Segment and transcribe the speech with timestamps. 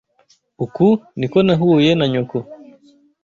[0.65, 2.37] Uku niko nahuye na nyoko.